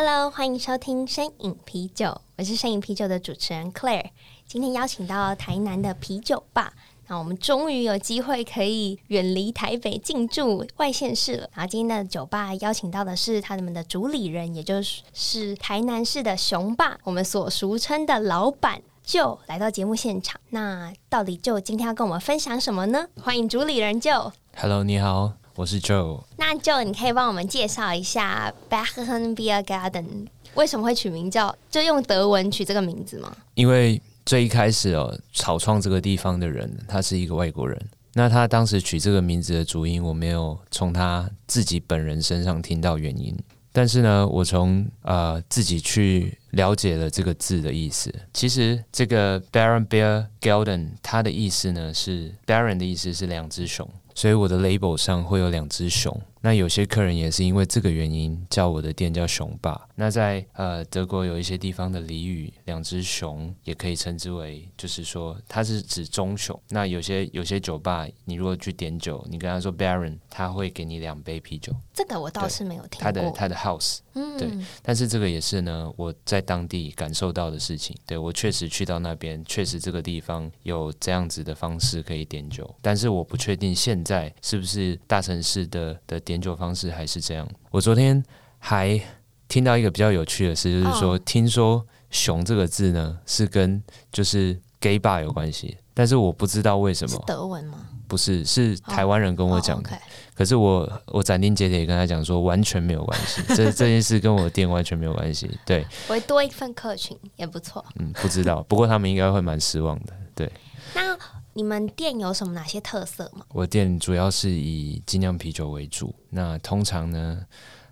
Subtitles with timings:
[0.00, 2.06] Hello，欢迎收听《声饮啤酒》，
[2.36, 4.10] 我是《声饮啤酒》的主持人 Claire。
[4.46, 6.72] 今天邀请到台南的啤酒吧，
[7.08, 11.50] 那我们终于有机会可以远离台北进驻外县市了。
[11.52, 20.40] 然后今天的酒吧邀请到的是他们的主理人，也就是是台南市的雄霸，我们所俗称的老板就来到节目现场。
[20.50, 23.08] 那到底就今天要跟我们分享什么呢？
[23.20, 24.32] 欢迎主理人就。
[24.54, 25.32] Hello，你好。
[25.58, 33.36] 我是 Joe，那 Joe，你可以帮我们介绍一下 Bachchen Beer Garden 为什么会取名叫，就用德文取这个名字吗？
[33.54, 37.76] 因为最一开始哦，草创这个地方的人，他是一个外国人。
[38.12, 43.36] 那他当时取这个名字的主因，我没有从他自己本人身上听到原因。
[43.72, 48.14] 但是呢，我从呃自己去了解了这个字的意思。
[48.32, 53.90] 其实这个 Bachchen Beer Garden，它的意思呢是 Baron 的意思是两只熊。
[54.18, 56.20] 所以我的 label 上会有两只熊。
[56.40, 59.88] 那有些客人也是因为这个原因叫我的店叫熊爸。
[59.96, 66.58] 那在呃德国有一些地方的俚语，两只熊也可以称之为，就是说它是指棕熊。
[66.68, 71.74] 那有些有些酒吧，你如果去点酒，你跟他说 Baron，他会给你两杯啤酒。
[71.92, 73.02] 这个我倒是没有听过。
[73.02, 74.48] 他的他的 house，嗯，对。
[74.80, 77.96] 但是这个也是呢，我在当地感受到的事情。
[78.06, 82.72] 对，我确实去到那边，确实这个地方有这样子的方式可以点酒。
[82.80, 86.22] 但是我不确定现在是不是大城市的的。
[86.28, 87.48] 点酒方式还是这样。
[87.70, 88.22] 我昨天
[88.58, 89.00] 还
[89.48, 91.82] 听到一个比较有趣的事，就是说，听说
[92.12, 93.82] “熊”这个字呢是跟
[94.12, 97.16] 就是 gay bar 有关系，但是我不知道为什么。
[97.16, 97.78] 是德文吗？
[98.06, 99.90] 不是，是台湾人跟我讲的。
[100.34, 105.50] 可是我我斩钉截铁跟他讲说，完全没有关系，这 这件事跟我的店完全没有关系。
[105.64, 107.82] 对，我会多一份客群也不错。
[107.98, 110.12] 嗯，不知道，不过他们应该会蛮失望的。
[110.34, 110.52] 对。
[110.94, 111.16] 那
[111.58, 113.44] 你们店有什么哪些特色吗？
[113.48, 116.14] 我店主要是以精酿啤酒为主。
[116.30, 117.44] 那通常呢，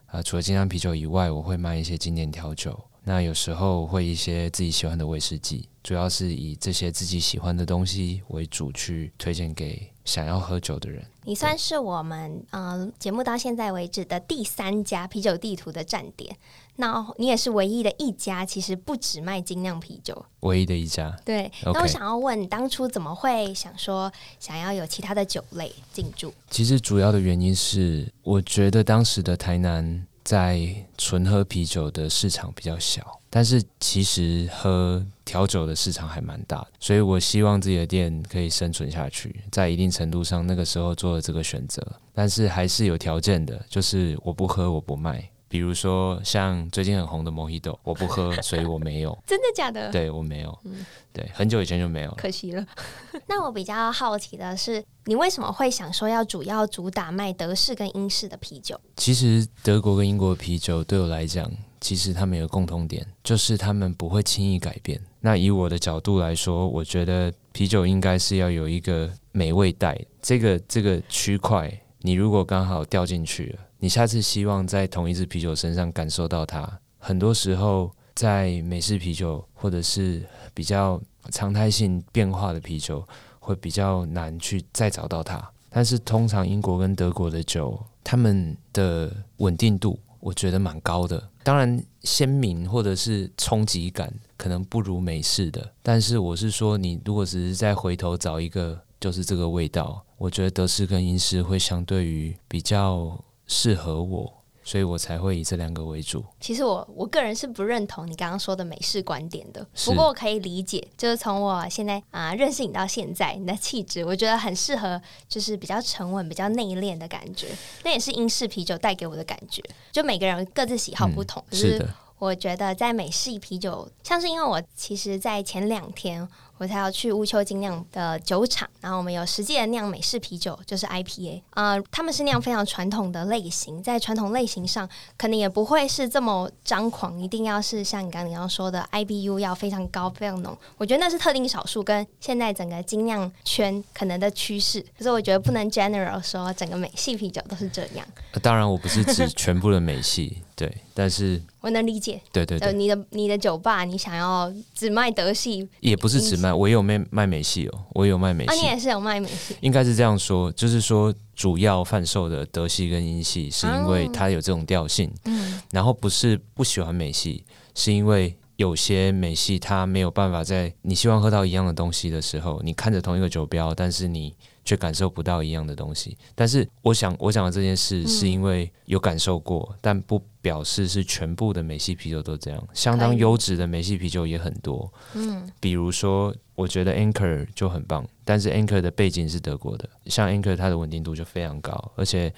[0.06, 2.81] 呃，除了精酿啤酒以外，我会卖一些经典调酒。
[3.03, 11.04] 那有时候会一些自己喜欢的威士忌，主要是以这些自己喜欢的东西为主去推荐给想要喝酒的人。
[11.25, 16.37] 你算是我们呃节目到现在为止的第三家啤酒地图的站点。
[16.77, 21.15] 那你也是唯一的一家，其实不只卖精酿啤酒，唯一的一家。
[21.25, 26.33] 对.那我想要问，当初怎么会想说想要有其他的酒类进驻？
[26.51, 41.81] 其实主要的原因是，我觉得当时的台南在纯喝啤酒的市场比较小，但是其实喝调酒的市场还蛮大的，所以我希望自己的店可以生存下去，在一定程度上，那个时候做了这个选择，
[42.13, 45.27] 但是还是有条件的，就是我不喝，我不卖。
[45.49, 49.17] 比如说像最近很红的 Mojito，我不喝， 所以我没有。
[49.27, 49.91] 真的假的？
[49.91, 50.59] 对，我没有。
[50.65, 52.11] 嗯，对，很久以前就没有。
[52.17, 52.67] 可惜了。
[53.27, 58.81] 那我比较好奇的是，你为什么会想说要主要主打卖德式跟英式的啤酒？
[58.97, 65.01] 其实德国跟英国的啤酒对我来讲，其实他们有共通点，就是他们不会轻易改变。
[65.21, 73.59] 那以我的角度来说，我觉得啤酒应该是要有一个美味带，这个这个区块，你如果刚好掉进去了。
[73.79, 76.67] 你下次希望在同一支啤酒身上感受到它，
[76.99, 81.01] 很多时候在美式啤酒或者是比较
[81.31, 83.07] 常态性变化的啤酒
[83.39, 85.47] 会比较难去再找到它。
[85.69, 91.29] 但是通常英国跟德国的酒，他们的稳定度我觉得蛮高的。
[91.43, 103.23] 当然鲜明或者是冲击感可能不如美式的，但是我是说，你如果只是再回头找一个就是这个味道，我觉得德式跟英式会相对于比较。
[103.47, 106.25] 适合我，所以我才会以这两个为主。
[106.41, 117.47] 其实我我个人是不认同你刚刚说的美式观点的，不过我可以理解，就是从我现在啊、呃、认识你到现在，你的气质我觉得很适合，就是比较沉稳、比较内敛的感觉。
[117.84, 119.63] 那也是英式啤酒带给我的感觉。
[119.93, 121.89] 就每个人各自喜好不同，嗯、是的。
[122.19, 126.27] 我觉得在美式啤酒，像是因为我其实，在前两天。
[126.59, 134.89] 我才要去乌丘精酿的酒厂，然后我们有实际的酿美式啤酒，就是 IPA 啊、呃，他们是酿非常传统的类型，在传统类型上，
[135.19, 140.57] 可能也不会是这么张狂，一定要是像你刚刚你要说的 IBU 要非常高、非常浓。
[140.79, 144.81] 我觉得那是特定少数，跟现在整个精酿圈可能的趋势。
[144.97, 148.07] 可是我觉得不能 general 说整个美系啤酒都是这样。
[148.43, 150.39] 当然，我不是指全部的美系。
[150.57, 167.45] 对，但是我能理解，对对对，呃、你的你的酒吧，你想要只卖德系，也不是只卖，我也有卖卖美系哦，我也有卖美系，啊，你也是有卖美系，应该是这样说，就是说主要贩售的德系跟英系，是因为它有这种调性，嗯，然后不是不喜欢美系，
[167.75, 168.37] 是因为。
[168.57, 174.35] 有些美系它没有办法在你希望喝到一样的东西的时候，你看着同一个酒标，但是你
[174.66, 176.18] 却感受不到一样的东西。
[176.34, 182.68] 但是我想，我想的这件事是因为有感受过，嗯、但不表示是全部的美系啤酒都这样。
[182.74, 192.30] 相当优质的美系啤酒也很多，嗯，比如说我觉得 Anchor 就很棒，但是 Anchor 的背景是德国的，像 Anchor 它的稳定度就非常高，而且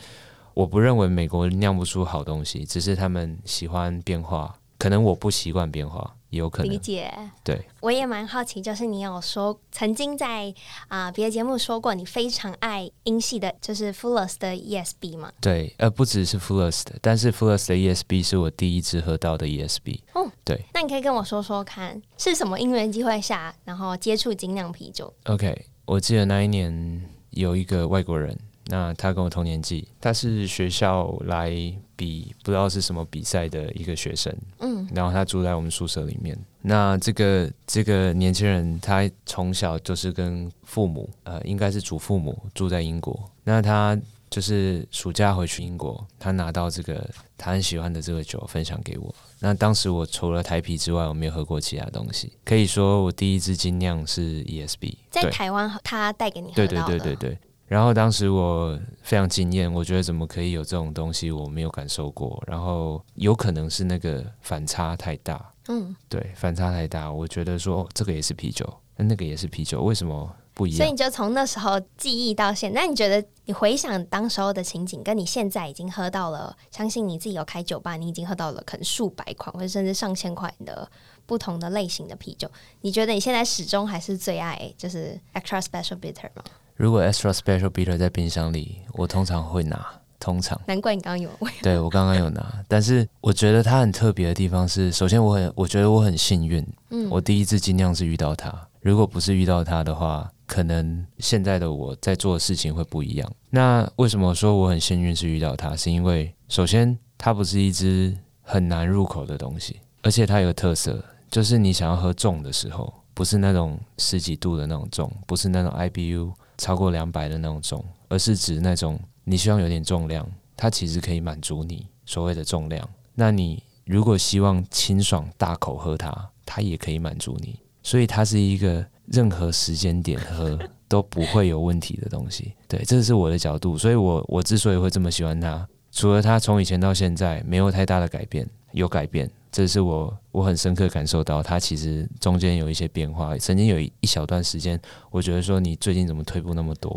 [0.55, 4.55] 我不认为美国酿不出好东西，只是他们喜欢变化。
[4.79, 7.13] 可能我不习惯变化，也有可能理解。
[7.43, 10.53] 对，我也蛮好奇，就是你有说曾经在
[10.89, 15.33] 啊别的节目说过，你非常爱英系的，就是 Fullers 的 ESB 嘛？
[15.41, 20.01] 对，呃，不只是 Fullers 的，但是 Fullers 的 ESB 是我第一支喝到的 ESB。
[20.15, 20.65] 哦，对。
[20.75, 28.39] 那你可以跟我说说看，是什么因缘机会下，然后接触精酿啤酒？OK，我记得那一年有一个外国人。
[28.71, 31.51] 那他跟我同年纪，他是学校来
[31.97, 36.39] 比不知道是什么比赛的一个学生，嗯，然后他住在我们宿舍里面。
[36.61, 43.19] 那这个这个年轻人，他从小就是跟父母，呃，应该是祖父母住在英国。
[43.43, 43.99] 那他
[44.29, 49.15] 就是暑假回去英国，他拿到这个他很喜欢的这个酒分享给我。
[49.41, 52.31] 那当时我除了台啤之外，我没有喝过其他东西。
[52.45, 56.99] 可以说我第一支精酿是 ESB，在台湾他带给你喝到的。
[56.99, 57.39] 对对对对对。
[57.69, 62.43] 然后当时我非常惊艳，我觉得怎么可以有这种东西，我没有感受过。
[62.47, 67.13] 然后有可能是那个反差太大，嗯，对，反差太大。
[67.13, 68.67] 我觉得说，哦，这个也是啤酒，
[68.97, 70.79] 那那个也是啤酒，为什么不一样？
[70.79, 80.91] 所以你就从那时候记忆到现在，那你觉得你回想当时候的情景，跟你现在已经喝到了，相信你自己有开酒吧，你已经喝到了可能数百款或者甚至上千款的
[81.27, 82.51] 不同的类型的啤酒，
[82.81, 86.43] 你觉得你现在始终还是最爱就是 Extra Special Bitter 吗？
[86.79, 89.85] 如果 Extra Special Bitter 在冰箱里，我通常会拿。
[90.21, 91.31] 通常，难怪你刚刚有。
[91.63, 96.65] 对，我刚刚有拿，但是我觉得它很特别的地方是，首先我很，我觉得我很幸运。
[96.91, 98.53] 嗯，我第一次尽量是遇到它。
[98.81, 103.33] 如果不是遇到它的话，可能现在的我在做的事情会不一样。
[103.51, 105.77] 那为什么说我很幸运是遇到它？
[105.77, 116.33] 是因为首先它不是一支很难入口的东西，而且它有个特色，就是你想要喝重的时候，不是那种十几度的那种重，不是那种 IBU。
[116.59, 122.87] 超过两百的那种重，而是指那种你希望有点重量，它其实可以满足你所谓的重量。
[123.15, 127.59] 那你如果希望清爽大口喝它，它也可以满足你。
[127.83, 132.53] 所以它是一个任何时间点喝都不会有问题的东西。
[132.67, 133.79] 对，这是我的角度。
[133.79, 139.31] 所以我我之所以会这么喜欢它，除了它从以前到现在没有太大的改变，有改变。
[139.51, 143.37] 这是我我很深刻感受到，它其实中间有一些变化。
[143.39, 144.81] 曾经有一一小段时间，
[145.11, 146.97] 我觉得说你最近怎么退步那么多？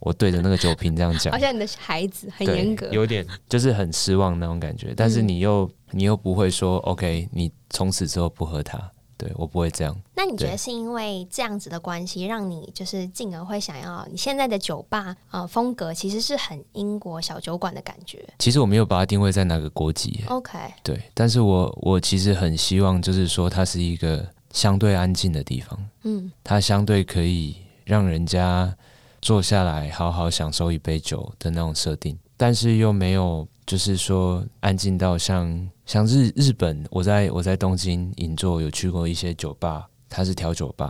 [0.00, 4.94] 我对着那个酒瓶这样讲，好像你的孩子很严格，有点就是很失望那种感觉。
[4.96, 8.78] 但是你又你又不会说 OK，你从此之后不喝它。
[9.20, 9.94] 对，我不会这样。
[10.14, 18.26] 那你觉得是因为这样子的关系，让你就是进而会想要你现在的酒吧呃风格，其实是很英国小酒馆的感觉。
[18.38, 20.24] 其实我没有把它定位在哪个国籍。
[20.28, 25.78] OK，对，但是我我其实很希望，就是说它是一个相对安静的地方。
[26.04, 28.74] 嗯，它相对可以让人家
[29.20, 35.68] 坐下来好好享受一杯酒的那种设定，但是又没有就是说安静到像。
[35.90, 40.88] 像日日本，我在我在东京银座有去过一些酒吧，它是调酒吧，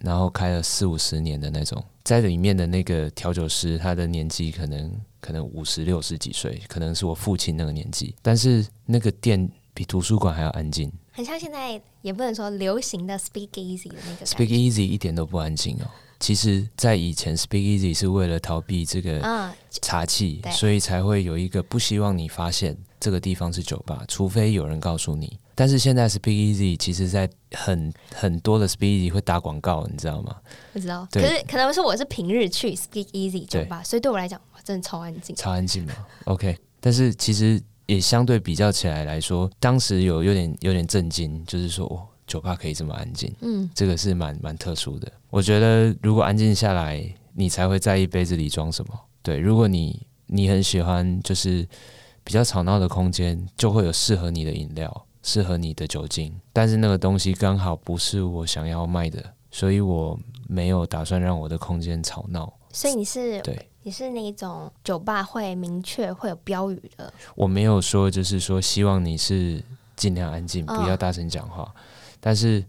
[0.00, 15.88] 然后开了四五十年的那种，在里面的那个调酒师，他的年纪可能可能五十六十几岁，可能是我父亲那个年纪，但是那个店比图书馆还要安静，很像现在也不能说流行的 Speak Easy 的那个 Speak Easy 一点都不安静哦。
[16.20, 25.38] 其实，在以前，Speak Easy 是为了逃避这个茶气，嗯，所以才会有一个不希望你发现这个地方是酒吧，除非有人告诉你。
[25.56, 30.36] 但是现在，Speak Easy 其实在很很多的 Speak Easy 会打广告，你知道吗？
[30.72, 31.06] 不知道。
[31.10, 35.92] 可是可能是我是平日去 Speak Easy 酒吧，所以对我来讲，哇，真的超安静，超安静嘛。
[36.26, 42.08] OK，但是其实也相对比较起来来说，当时有有点有点震惊，就是说哦。
[42.24, 45.10] 酒吧可以这么安静，嗯，这个是蛮蛮特殊的。
[45.28, 47.04] 我觉得如果安静下来，
[47.34, 48.98] 你才会在意杯子里装什么。
[49.22, 51.68] 对，如果你你很喜欢就是
[52.24, 56.40] 比较吵闹的空间，就会有适合你的饮料，适合你的酒精。
[56.52, 62.52] 但是那个东西刚好不是我想要卖的，所以我没有打算让我的空间吵闹。
[62.72, 67.12] 所以你是对你是那种酒吧会明确会有标语的？
[67.34, 69.62] 我没有说，就是说希望你是
[69.96, 71.70] 尽量安静，不要大声讲话，哦、
[72.20, 72.64] 但是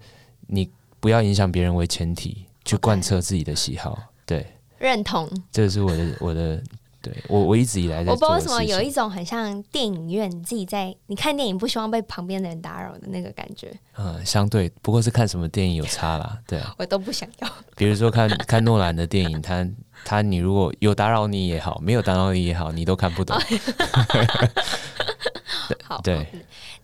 [0.47, 0.69] 你
[0.99, 3.97] 不要影响别人为前提去贯彻自己的喜好。
[4.25, 4.45] 对，
[4.79, 5.29] 认同。
[5.51, 6.61] 这是我的我的。
[7.03, 13.69] 对我，我一直以来在做，我不知道为什么有一种很像电影院，你自己在你看电影不希望被旁边的人打扰的那个感觉。
[13.97, 17.49] 嗯，相对不过是看什么电影有差啦，对啊， 我都不想要。
[17.75, 19.67] 比如说看看诺兰的电影，他
[20.05, 23.37] 他你如果有打扰你也好，没有打扰你也好，你都看不懂。
[25.83, 26.25] 好，对。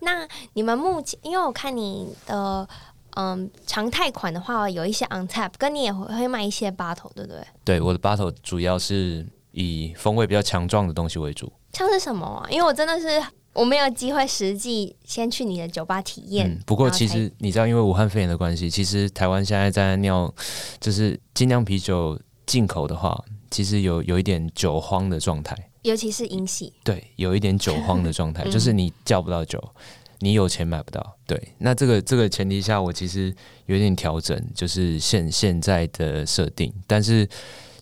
[0.00, 2.68] 那你们目前，因为我看你的
[3.16, 7.42] 嗯常态款的话，有一些 on tap，跟你也会会卖一些 bottle，对不对？
[7.64, 9.26] 对，我的 bottle 主要是。
[9.52, 12.46] 以风味比较强壮的东西为主，像是什么啊？
[12.50, 16.48] 因为我真的是我没有机会实际先去你的酒吧体验。
[16.48, 20.32] 嗯，不过其实你知道，因为武汉肺炎的关系，其实台湾现在在酿，
[20.80, 26.72] 就是精酿啤酒进口的话，其实有有一点酒荒的状态，尤其是英系。
[26.84, 29.60] 对，有一点酒荒的状态， 嗯，就是你叫不到酒，
[30.20, 31.16] 你有钱买不到。
[31.26, 33.34] 对，那这个这个前提下，我其实
[33.66, 37.28] 有点调整，就是现现在的设定，但是。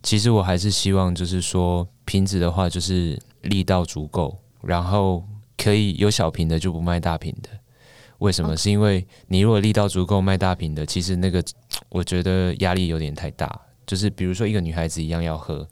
[0.02, 5.24] 其实我还是希望，就是说瓶子的话，就是力道足够，然后
[5.56, 7.50] 可以有小瓶的就不卖大瓶的。
[8.18, 8.56] 为什么？
[8.56, 11.42] 是因为你如果力道足够卖大瓶的，其实那个
[11.88, 13.60] 我觉得压力有点太大。
[13.86, 15.66] 就是比如说一个女孩子一样要喝，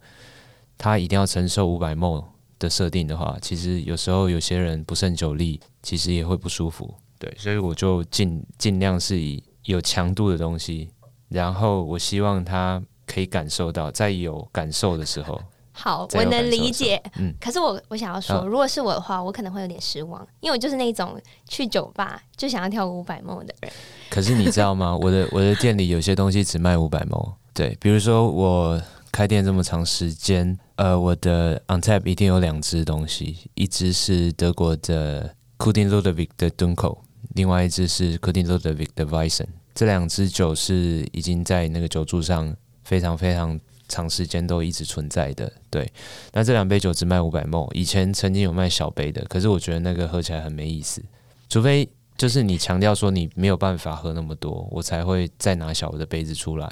[0.76, 2.24] 她一定要承受五百 ml
[2.58, 6.94] 的设定的话，其实有时候有些人不胜酒力，其实也会不舒服。
[7.18, 10.88] 对，所以我就尽尽量是以有强度的东西，
[11.28, 12.82] 然后我希望她。
[13.06, 15.40] 可以感受到，在有感受的时候，
[15.72, 17.00] 好，我能理解。
[17.18, 23.72] 嗯，可是我我想要说，如果是我的话，我可能会有点失望，因为我就是那种去酒吧就想要跳五百 ml 的人。
[24.10, 24.96] 可是你知道吗？
[25.00, 27.34] 我的我的店里有些东西只卖五百 ml。
[27.54, 28.82] 对，比如说我
[29.12, 36.98] 开店这么长时间，呃，我的 on tap 一定有两只东西，一只是德国的 Cooting Ludovic 的 Dunkel，
[37.34, 39.46] 另外一只是 Cooting Ludovic 的 Weissen。
[39.74, 42.56] 这两支酒是已经在那个酒柱上。
[42.86, 45.92] 非常非常长时间都一直存在的，对。
[46.32, 51.02] 那这两杯酒只卖五百 ml，以前曾经有卖小杯的，可是我觉得那个喝起来很没意思。
[51.48, 56.70] 除非就是你强调说你没有办法喝那么多，我才会再拿小的杯子出来。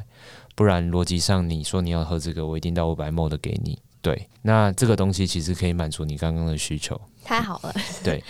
[0.55, 3.77] 不然逻辑上你说你要喝这个，我一定到五百 ml 的给你。
[4.01, 7.01] 对，那这个东西其实可以满足你刚刚的需求。
[7.25, 7.75] 太好了。
[8.05, 8.23] 对。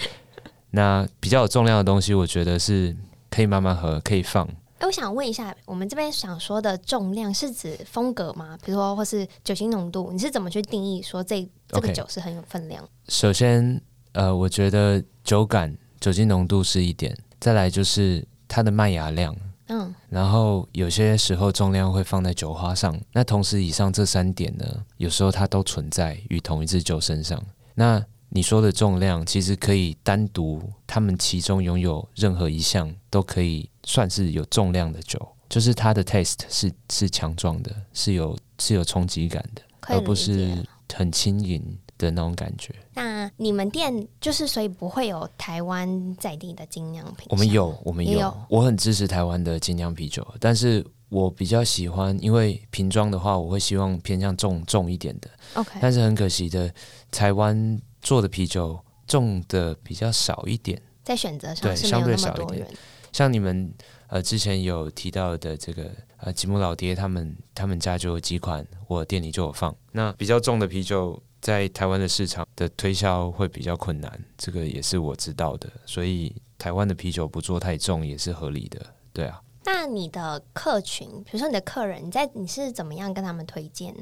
[0.71, 2.97] 那比较有重量的东西，我觉得是
[3.31, 4.49] 可以慢慢喝，可以放。
[4.85, 8.59] 我想问一下，我们这边想说的重量是指风格吗？
[8.65, 12.89] 比如说，或是酒精浓度，你是怎么去定义说这这个酒是很有分量？Okay.
[13.09, 13.81] 首先，
[14.13, 19.35] 呃，我觉得酒感、酒精浓度是一点，再来就是它的麦芽量，
[19.69, 24.65] 嗯，然后有些时候重量会放在酒花上，那同时以上这三点呢，
[24.99, 27.43] 有时候它都存在于同一支酒身上。
[27.75, 28.05] 那
[28.37, 41.63] 你说的重量，其实可以单独，他们其中拥有任何一项都可以算是有重量的酒，就是它的 taste 是是强壮的，是有是有冲击感的，而不是很轻盈
[41.97, 42.75] 的那种感觉。
[42.93, 47.29] 那你们店就是所以不会有台湾在地的精酿啤酒？
[47.31, 55.31] 我们有，我们有，有我很支持台湾的精酿啤酒，但是我比较喜欢，因为瓶装的话，我会希望偏向重重一点的。
[55.55, 56.69] OK，但是很可惜的，
[57.13, 57.81] 台湾。
[58.05, 62.69] 做的啤酒重的比较少一点，在选择上对相对少一点。
[63.11, 63.73] 像你们
[64.09, 69.75] 呃之前有提到的这个呃吉姆老爹他们他们家就有几款，我店里就有放。
[69.93, 75.71] 那比较重的啤酒在台湾的市场的推销会比较困难，这个也是我知道的。
[75.87, 79.41] 所以台湾的啤酒不做太重也是合理的，对啊。
[79.65, 83.95] 那你的客群，比如说你的客人，你在你是怎么样跟他们推荐？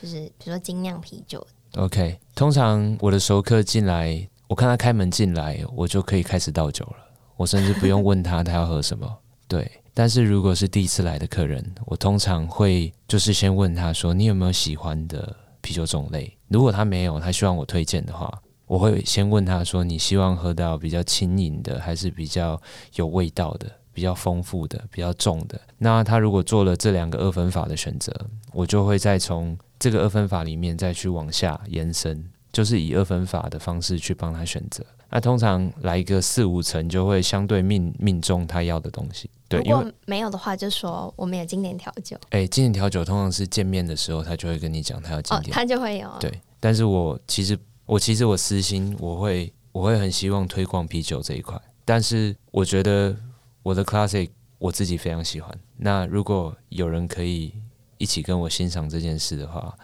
[0.00, 1.44] 就是比如说精酿啤酒。
[1.76, 6.96] OK，通常我的熟客进来，我看他开门进来，我就可以开始倒酒了。
[7.36, 9.08] 我甚至不用问他他要喝什么。
[9.46, 18.32] 对，但是如果是第一次来的客人，我通常会就是先问他说：“你有没有喜欢的啤酒种类？”如果他没有，他希望我推荐的话，
[18.66, 22.60] 我会先问他说：“你希望喝到比较轻盈的，还是比较
[22.96, 28.12] 有味道的、比较丰富的、比较重的？”那他如果做了这两个二分法的选择，
[28.52, 29.56] 我就会再从。
[29.80, 32.22] 这个二分法里面再去往下延伸，
[32.52, 34.84] 就是以二分法的方式去帮他选择。
[35.08, 39.28] 那通常来一个四五层，就会相对命命中他要的东西。
[39.48, 42.16] 对，如果没有的话，就说我们有经典调酒。
[42.28, 46.08] 哎，经典调酒通常是见面的时候，他就会跟你讲他要经典，哦，他就会有。
[46.20, 53.16] 对，但是我其实我其实我私心我会我会很希望推广啤酒这一块，但是我觉得
[53.62, 55.58] 我的 classic 我自己非常喜欢。
[55.78, 57.54] 那如果有人可以。
[58.00, 59.76] 一起跟我欣赏这件事的话，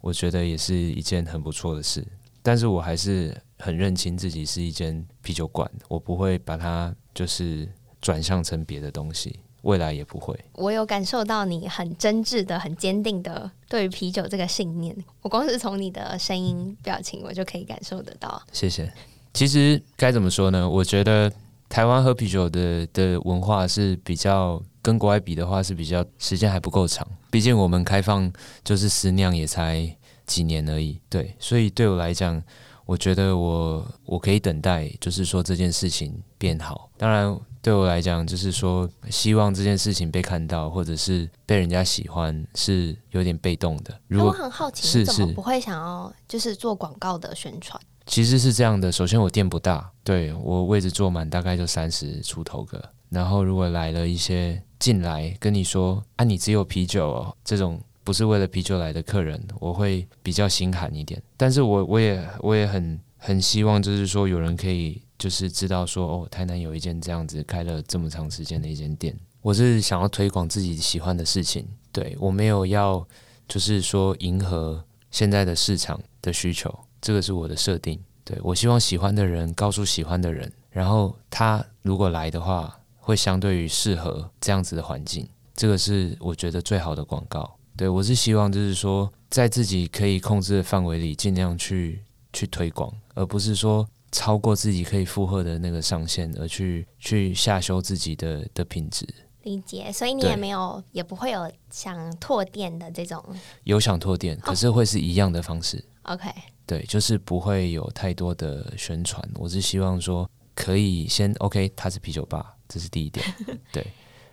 [0.00, 2.04] 我觉得也是一件很不错的事。
[2.42, 7.68] 但是我还是很认清自己是一间啤酒馆，我不会把它就是
[8.00, 10.34] 转向成别的东西，未来也不会。
[10.54, 18.42] 我有感受到你很真挚的、很坚定的对于啤酒这个信念，我光是从你的声音、表情，我就可以感受得到。
[18.52, 18.92] 谢谢。
[19.32, 20.68] 其实该怎么说呢？
[20.68, 21.30] 我觉得
[21.68, 28.32] 台湾喝啤酒的的文化是比较跟国外比的话是比较时间还不够长，毕竟我们开放
[28.64, 29.96] 就是私酿也才
[30.26, 31.00] 几年而已。
[31.08, 32.42] 对，所以对我来讲，
[32.86, 36.90] 我觉得我我可以等待，就是说这件事情变好。
[36.96, 43.94] 当然，对我来讲，就是说希望这件事情被看到，或者是被人家喜欢，是有点被动的。
[44.08, 47.80] 如果我很好奇，你怎么不会想要就是做广告的宣传？
[48.06, 52.82] 其实是这样的，首先我店不大，对，我位置坐满大概就三十出头个。
[53.10, 61.22] 然后如果来了一些进来跟你说啊，你只有啤酒哦，这种不是为了啤酒来的客人，我会比较心寒一点。
[61.36, 69.14] 但是我我也我也很很希望，就是说有人可以就是知道说哦，台南有一间这样子开了这么长时间的一间店。
[69.42, 73.06] 我是想要推广自己喜欢的事情，对，我没有要
[73.48, 76.72] 就是说迎合现在的市场的需求。
[77.00, 82.78] 这个是我的设定，对，我希望喜欢的人告诉喜欢的人，然后他如果来的话，
[83.10, 87.58] 会相对于适合这样子的环境，这个是我觉得最好的广告。
[87.76, 99.04] 对，我是希望就是说，在自己可以控制的范围里，尽量去去推广，而不是说超过自己可以负荷的那个上限，而去去下修自己的的品质。
[99.42, 103.20] 理解，所以你也没有，也不会有想拓店的这种。
[103.64, 105.84] 有想拓店，可是会是一样的方式。
[106.02, 106.30] Oh, OK。
[106.64, 109.28] 对，就是不会有太多的宣传。
[109.34, 113.26] 我是希望说，可以先 OK，它是啤酒吧，这是第一点。
[113.70, 113.84] 对，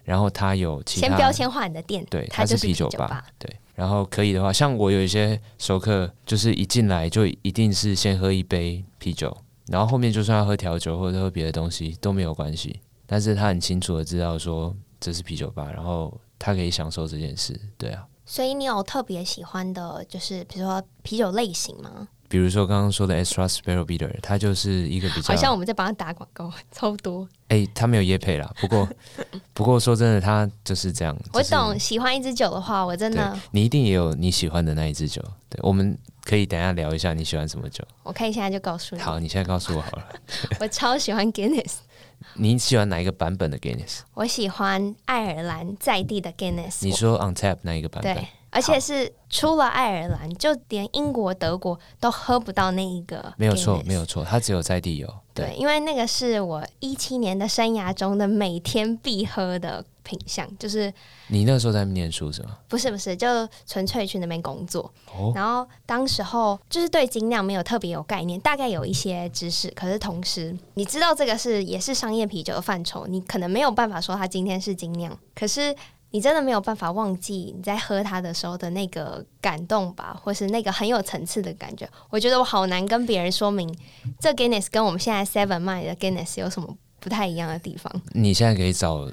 [0.05, 3.25] 然后他有其他先标签化你的店，对，它是啤酒吧。
[3.39, 9.35] 对，然后可以的话，像我有一些熟客，就是一进来就一定是先喝一杯啤酒，
[9.67, 12.79] 然后后面就算要喝调酒或者喝别的东西都没有关系。
[13.05, 17.59] 但是他很清楚的知道说这是啤酒吧，然后他可以享受这件事。
[17.77, 22.07] 对啊，所以你有特别喜欢的，就是比如说啤酒类型吗？
[22.29, 27.27] 比如说刚刚说的 Extra Sparrow Bitter，它就是一个比较好像我们在帮他打广告， 超多。
[27.47, 28.87] 哎、欸，他没有业配啦，不过
[29.53, 31.17] 不过说真的，他就是这样。
[31.33, 35.21] 我懂，喜欢一支酒的话，我真的，你一定也有你喜欢的那一支酒。
[35.49, 37.81] 对，我们可以等一下聊一下你喜欢什么酒。
[38.03, 39.01] 我可以现在就告诉你。
[39.01, 40.05] 好，你现在告诉我好了。
[40.59, 41.75] 我超喜欢 Guinness。
[42.33, 43.99] 你喜欢哪一个版本的 Guinness？
[44.13, 46.79] 我喜欢爱尔兰在地的 Guinness。
[46.81, 48.13] 你说 On Tap 那一个版本？
[48.15, 48.27] 对。
[48.49, 53.33] 而且是除了爱尔兰，就连英国、德国都喝不到那一个。
[53.37, 55.07] 没有错，没有错，它只有在地有。
[55.33, 60.91] 对，对，因为那个是我一七年的生涯中的每天必喝的品相，就是。
[61.27, 62.57] 你那时候在念书是吗？
[62.69, 63.27] 不是，不是，就
[63.65, 64.91] 纯粹去那边工作。
[65.13, 65.31] 哦。
[65.35, 75.75] 然后当时候就是对精酿没有特别有概念，大概有一些知识，可是同时你知道这个是也是商业啤酒的范畴，你可能没有办法说它今天是精酿，可是。
[76.11, 81.87] 你真的没有办法忘记你在喝它的时候的那个感动吧，或是那个很有层次的感觉。
[82.09, 83.69] 我觉得我好难跟别人说明，
[84.19, 87.91] 这 Guinness 跟我们现在 Seven 卖的 Guinness 有什么不太一样的地方。
[88.13, 89.09] 你现在可以找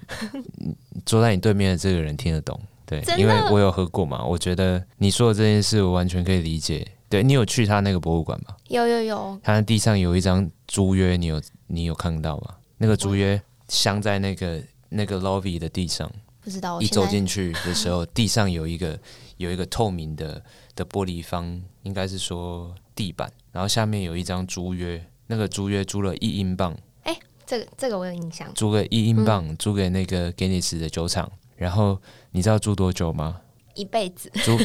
[1.04, 4.24] 坐在你对面的这个人听得懂，对，因为我有喝过嘛。
[4.24, 6.86] 我觉得你说的这件事，我完全可以理解。
[7.08, 8.54] 对，你有去他那个博物馆吗？
[8.68, 9.38] 有有有。
[9.42, 12.54] 他地上有一张租约，你有你有看到吗？
[12.78, 16.10] 那个租约镶在那个那个 lobby 的地上。
[16.44, 18.98] 不知道，一走进去的时候，地上有一个
[19.38, 20.44] 有一个透明的
[20.76, 26.72] 的玻璃方，应该是说地板，然后下面有一张租约，那个租约租了一英镑。
[27.04, 28.52] 哎、欸，这个这个我有印象。
[28.54, 31.98] 租个一英镑，租给那个 Guinness 的酒厂，然后
[32.32, 33.40] 你知道租多久吗？
[33.74, 34.30] 一辈子。
[34.44, 34.56] 租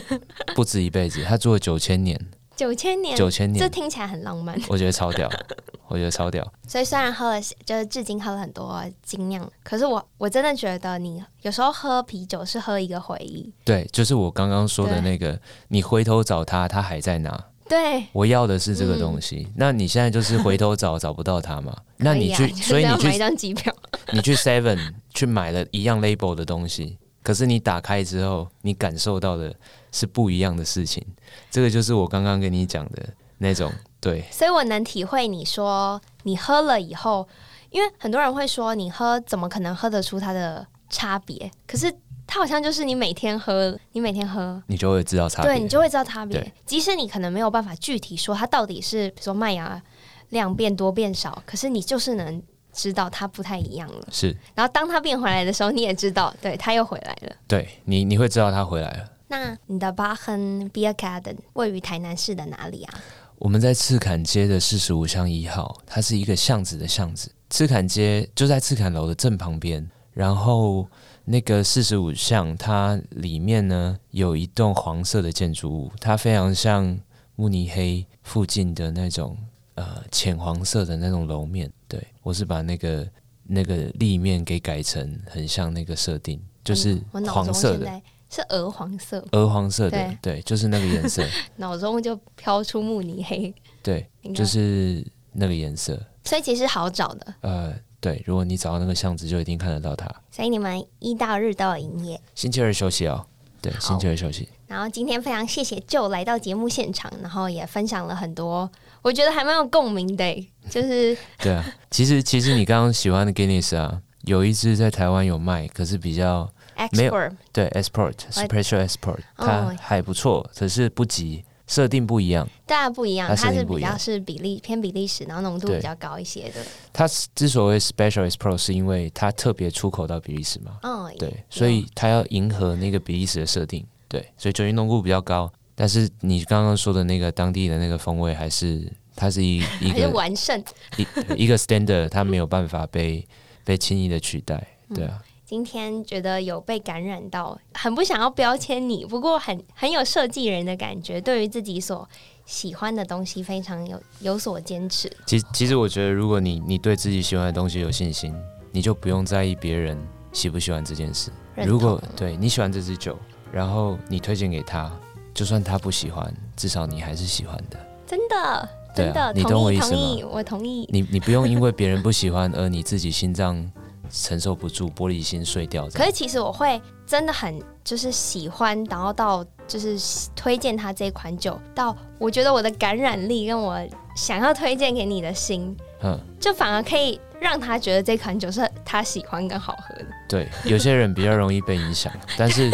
[0.54, 2.20] 不止一辈子，他租了九千年。
[2.60, 4.54] 九千年，九千年，这听起来很浪漫。
[4.68, 5.32] 我觉得超屌，
[5.88, 6.46] 我觉得超屌。
[6.68, 13.50] 所以虽然喝了，就是至今喝了很多精酿，可是我我真的觉得，你有时候喝啤酒是喝一个回忆。
[13.64, 17.46] 对，就是我刚刚说的那个，你回头找他，他还在哪？
[17.70, 19.48] 对，我要的是这个东西。
[19.48, 21.74] 嗯、那你现在就是回头找找不到他嘛？
[21.96, 23.74] 那你去，所以你去买一张机票，
[24.12, 26.98] 你去 Seven 去买了一样 label 的东西。
[27.22, 29.54] 可是你打开之后，你感受到的
[29.92, 31.06] 是不一样的事情。
[31.52, 34.24] 这个就是我刚刚跟你讲的那种，对。
[34.32, 37.28] 所以我能体会你说你喝了以后，
[37.70, 41.52] 因为很多人会说你喝怎么可能喝得出它的差别？
[41.68, 41.94] 可是
[42.26, 45.52] 它好像就是你每天喝，你每天喝，你就会知道差别。
[45.52, 46.54] 对，你就会知道差别。
[46.66, 49.82] 即使你可能没有办法具体说它到底是，比如说麦芽
[50.30, 52.42] 量变多变少，可是你就是能。
[52.74, 54.36] 知道他不太一样了，是。
[54.56, 57.36] 然后当他变回来的时候，你也知道，对，他又回来了。
[57.48, 59.12] 对你，你会知道他回来了。
[59.28, 63.00] 那你的 Bachen Beer Garden 位于台南市的哪里啊？
[63.38, 67.32] 我们在赤坎街的四十五巷一号，它是一个巷子的巷子。
[67.50, 70.88] 赤坎街就在赤坎楼的正旁边，然后
[71.26, 77.00] 那个四十五巷它里面呢有一栋黄色的建筑物，它非常像
[77.36, 79.38] 慕尼黑附近的那种
[79.80, 81.72] 呃浅黄色的那种楼面。
[81.88, 83.08] 对，我是把那个
[83.44, 88.02] 那个立面给改成很像那个设定，就是黄色的。
[88.32, 91.26] 是鹅黄色，鹅黄色的，对，对，就是那个颜色。
[91.58, 96.00] 脑中就飘出慕尼黑，对，就是那个颜色。
[96.26, 97.34] 所以其实好找的。
[97.42, 100.06] 呃，对，如果你找到那个巷子，就一定看得到它。
[100.30, 103.26] 所以你们一到日都有营业，星期二休息哦。
[103.62, 104.48] 对，星期二休息。
[104.68, 108.70] 然后今天非常谢谢 Joe 来到节目现场，然后也分享了很多，
[109.02, 110.50] 我觉得还蛮有共鸣的。
[110.70, 116.50] 就是 对啊，其实其实你刚刚喜欢的 Guinness 啊，有一支在台湾有卖，可是比较。
[116.94, 117.14] 没有
[117.52, 126.56] 对 export special export，它还不错，可是不急，设定不一样，当然不一样，它是比较是比例偏比利时，然后浓度比较高一些的。
[126.92, 135.50] 它之所以 special export，是因为它特别出口到比利时嘛，嗯，对，所以它要迎合那个比利时的设定，对，所以酒精浓度比较高。
[135.76, 140.62] 但是你刚刚说的那个当地的那个风味，还是它是一一个完胜。
[140.98, 141.06] 一
[141.44, 143.26] 一个 standard，它没有办法被
[143.64, 145.22] 被轻易的取代，对啊。
[145.50, 152.08] 今天觉得有被感染到，很不想要标签你，不过很很有设计人的感觉，对于自己所
[152.46, 155.12] 喜欢的东西非常有有所坚持。
[155.26, 158.32] 其实，其实我觉得，如果你你对自己喜欢的东西有信心，
[158.72, 159.98] 你就不用在意别人
[160.32, 161.32] 喜不喜欢这件事。
[161.66, 163.18] 如果对你喜欢这支酒，
[163.52, 164.96] 然后你推荐给他，
[165.34, 167.80] 就算他不喜欢，至少你还是喜欢的。
[168.06, 169.98] 真的，真的，你懂我意思吗？
[169.98, 170.88] 同意，我同意。
[170.92, 173.68] 你你不用因为别人不喜欢而你自己心脏。
[174.12, 175.88] 承受不住，玻璃心碎掉。
[175.90, 179.98] 可是其实我会真的很就是喜欢，然后到就是
[180.36, 183.80] 推荐他这款酒，到我觉得我的感染力跟我
[184.16, 190.06] 想要推荐给你的心，嗯，就反而可以让他觉得这款酒是他喜欢跟好喝的。
[190.28, 192.70] 对，有些人比较容易被影响，但是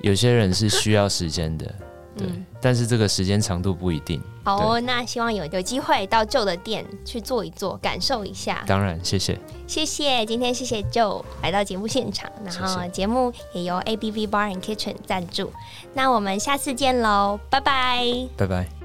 [0.00, 1.74] 有些人是需要时间的。
[2.16, 4.20] 对，嗯、但是这个时间长度不一定。
[4.44, 8.62] 好哦，那希望有有机会到 Joe 的店去坐一坐，感受一下。
[8.66, 15.50] 当然，谢谢，谢谢，今天谢谢 Joe 来到节目现场，然后节目也由 ABV Bar and Kitchen 赞助。
[15.94, 18.83] 那我们下次见喽，拜拜，拜拜。